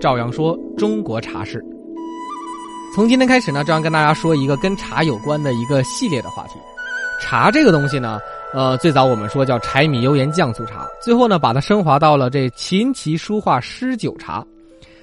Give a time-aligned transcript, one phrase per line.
[0.00, 1.64] 照样说中国茶事。
[2.94, 6.54] 从今天开始呢，照样跟大家说一个跟茶有关的一个系列的话题。
[7.20, 8.18] 茶这个东西呢，
[8.54, 14.44] 呃，最早我们说叫柴米油盐酱醋茶，最后呢，把它升华到了这琴棋书画诗酒茶。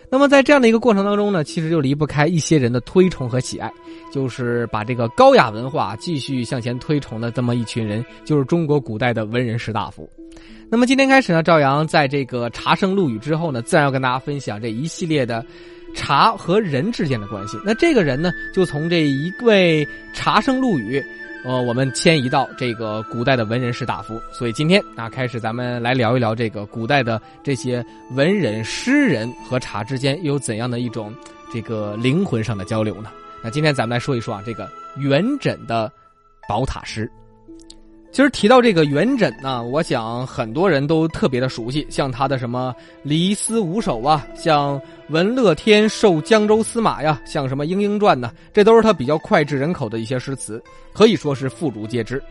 [0.10, 3.72] 那么在这样的一个过程当中呢，其实就离不开一些人的推崇和喜爱，
[4.12, 10.10] 就是把这个高雅文化继续向前推崇的这么一群人，就是中国古代的文人士大夫。
[10.70, 15.46] 那么今天开始呢，赵阳在这个茶圣陆羽之后呢，自然要跟大家分享这一系列的
[15.94, 17.58] 茶和人之间的关系。
[17.66, 21.04] 那这个人呢，就从这一位茶圣陆羽。
[21.46, 31.14] 呃，我们迁移到这个古代的文人士大夫，所以今天啊，开始咱们来聊一聊这个古代的这些文人诗人和茶之间有怎样的一种
[31.54, 33.12] 这个灵魂上的交流呢？
[33.44, 35.92] 那今天咱们来说一说啊，这个元稹的
[36.50, 37.08] 宝塔诗。
[38.12, 50.62] 其实提到这个元稹呢，我想很多人都特别的熟悉，像他的什么《离思五首》啊，像《文乐天授江州司马》呀，像什么《莺莺传》呢，这都是他比较脍炙人口的一些诗词，
[50.94, 52.22] 可以说是妇孺皆知。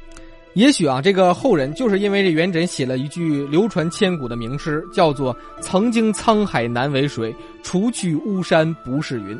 [0.55, 9.39] 也许啊，这个后人就是因为这元稹写了一句流传千古的名诗，叫做“曾经沧海难为水，除去巫山不是云”。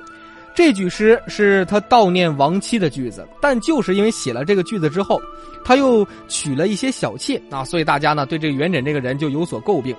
[0.55, 5.21] 这句诗是他悼念亡妻的句子，但就是因为写了这个句子之后，
[5.65, 9.95] 他又娶了一些小妾啊，所以大家呢对这元稹这个人就有所诟病。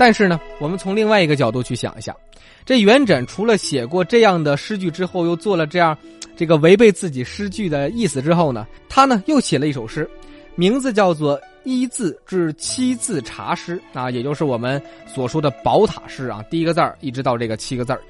[0.00, 2.16] 但是呢，我们从另外一个角度去想一下，
[2.64, 5.94] 这元稹除了写过这样的诗句之后，又做了这样
[6.34, 10.08] 这个违背自己诗句的意思之后呢，他呢又写了一首诗，
[10.54, 18.00] 名字叫做一字至七字茶诗啊，也就是我们所说的宝塔诗啊，第一个字儿一直到这个七个字儿。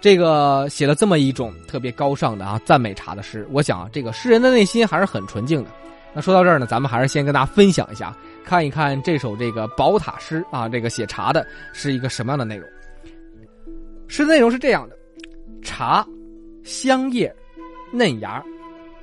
[0.00, 5.70] 这个写了这么一种特别高尚的啊赞美茶的诗，我想这个诗人的内心还是很纯净的。
[6.12, 12.68] 那说到这儿呢，咱们还是先跟大家分享一下，看一看这首这个宝塔诗啊，这个写茶的是一个什么样的内容。
[14.08, 14.98] 诗的内容是这样的：
[15.62, 16.04] 茶，
[16.64, 17.32] 香叶，
[17.92, 18.42] 嫩芽，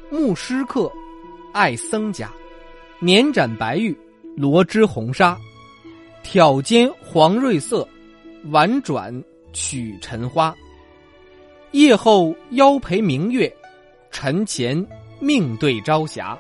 [0.10, 0.92] 牧师客，
[1.54, 2.30] 爱僧家，
[3.00, 3.98] 年展白玉，
[4.36, 5.38] 罗织红纱，
[6.24, 7.88] 挑尖黄瑞色，
[8.52, 9.24] 婉转
[9.54, 10.54] 曲尘花。
[11.72, 13.50] 夜后邀陪明月，
[14.12, 14.86] 晨前
[15.22, 16.38] 命对朝霞。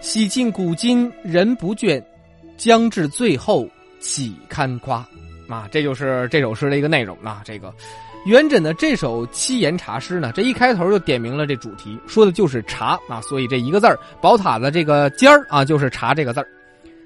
[0.00, 2.02] 洗尽古今人不倦，
[2.56, 3.68] 将至最后
[3.98, 5.06] 岂堪夸？
[5.48, 7.42] 啊，这就是这首诗的一个内容啊。
[7.44, 7.72] 这个
[8.24, 13.20] 元稹的这首七言茶诗呢，这一开头就点明了这主题，说的就是茶啊。
[13.20, 13.86] 所以这一个字，
[14.20, 16.44] 宝塔的这个尖儿啊，就是茶这个字。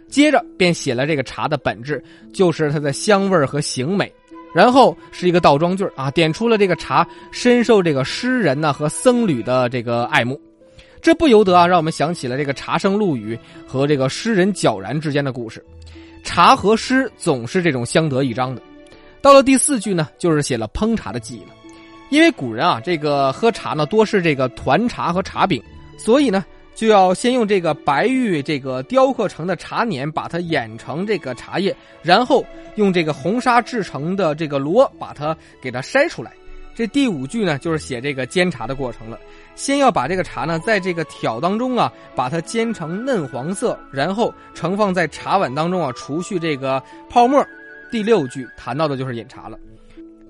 [0.09, 2.03] 接着便写了这个茶的本质，
[2.33, 4.13] 就是它的香味和形美。
[4.53, 10.41] 然后是一个倒装句啊，点出了这个茶深受这个诗人呢和僧侣的这个爱慕，
[11.03, 15.65] 这不由得啊让我们想起了这个茶圣陆羽和这个诗人皎然之间的故事。
[16.23, 18.63] 茶和诗总是这种相得益彰的。
[19.23, 21.55] 到了第四句呢，就是写了烹茶的记忆了，
[22.11, 25.63] 因为古人啊这个喝茶呢多是这个团茶和茶饼，
[25.99, 26.45] 所以呢。
[26.73, 32.43] 就要先用这个白玉这个雕刻成的茶碾把它碾成这个茶叶，然后
[32.77, 36.33] 用这个红纱制成的这个螺把它给它筛出来。
[36.81, 39.21] 这第五句呢，就是写这个煎茶的过程了。
[39.55, 47.47] 先要把这个茶呢，在这个挑当中啊，把它煎成嫩黄色，然后盛放在茶碗当中啊，除去这个泡沫。
[47.91, 49.59] 第六句谈到的就是饮茶了，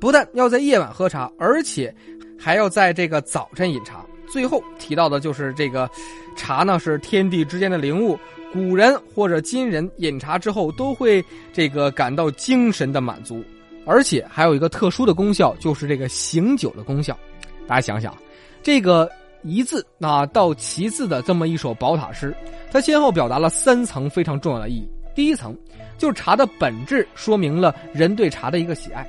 [0.01, 1.95] 不但要在夜晚喝茶，而且
[2.37, 4.05] 还要在这个早晨饮茶。
[4.29, 5.89] 最后提到的就是这个
[6.35, 8.19] 茶呢，是天地之间的灵物。
[8.53, 13.45] 古人或者今人饮茶之后，都会这个感到精神的满足，
[13.87, 17.19] 而且还有一个特殊的功效，就是这个醒酒的功效。
[17.67, 18.17] 大家想想，
[18.63, 19.11] 这个
[19.43, 22.35] 一字那到其字的这么一首宝塔诗，
[22.71, 24.89] 它先后表达了三层非常重要的意义。
[25.15, 25.57] 第一层
[25.99, 29.09] 就是茶的本质，说明了人对茶的一个喜爱。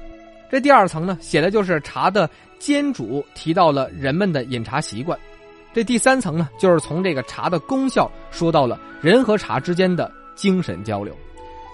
[0.50, 2.30] 这第二层呢，写的就是茶的。
[2.62, 5.18] 煎煮提到了人们的饮茶习惯，
[5.74, 11.18] 这第三层呢，就是从这个茶的功效说到了人和茶之间的精神交流。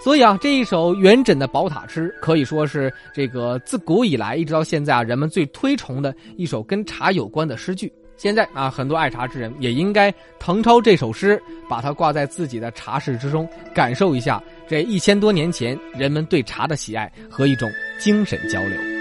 [0.03, 7.91] 所以啊，这一首元稹的宝塔诗可以说是这个自古以来一直到现在啊，人们最推崇的一首跟茶有关的诗句。
[8.15, 17.69] 现在啊，很多爱茶之人也应该誊抄这首诗，把它挂在自己的茶室之中，感受一下这一千多年前人们对茶的喜爱和一种
[17.99, 18.96] 精神交流。